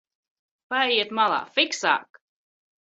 Paejiet 0.75 1.13
malā, 1.21 1.39
fiksāk! 1.61 2.23